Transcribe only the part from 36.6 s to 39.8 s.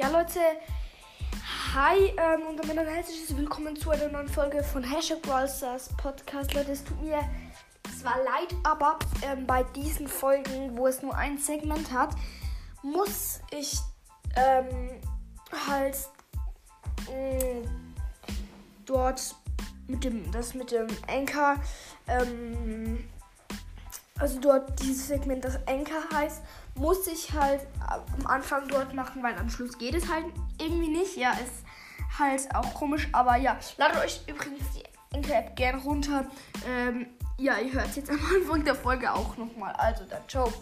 Ähm, ja, ihr hört jetzt am Anfang der Folge auch nochmal.